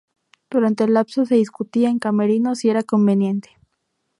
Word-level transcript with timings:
Durante 0.49 0.83
el 0.85 0.95
lapso 0.95 1.27
se 1.27 1.35
discutía 1.35 1.87
en 1.89 1.99
camerinos 1.99 2.57
si 2.57 2.71
era 2.71 2.81
conveniente. 2.81 3.51